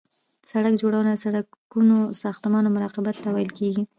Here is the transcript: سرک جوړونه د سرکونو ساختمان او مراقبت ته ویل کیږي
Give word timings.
سرک 0.49 0.73
جوړونه 0.81 1.11
د 1.13 1.17
سرکونو 1.23 1.97
ساختمان 2.23 2.63
او 2.67 2.71
مراقبت 2.75 3.15
ته 3.23 3.29
ویل 3.31 3.51
کیږي 3.59 3.83